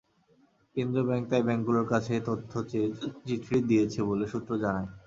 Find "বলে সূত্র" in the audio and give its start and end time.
4.09-4.51